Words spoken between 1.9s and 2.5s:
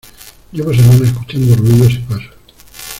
y pasos.